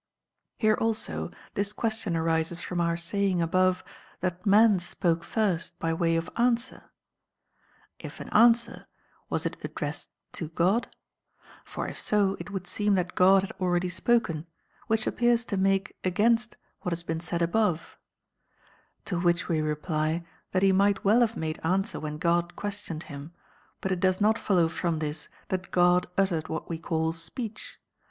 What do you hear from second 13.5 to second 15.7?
already spoken, wliich appears to